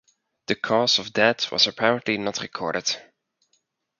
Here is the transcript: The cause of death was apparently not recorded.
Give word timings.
The 0.47 0.55
cause 0.55 0.97
of 0.97 1.13
death 1.13 1.51
was 1.51 1.67
apparently 1.67 2.17
not 2.17 2.41
recorded. 2.41 2.95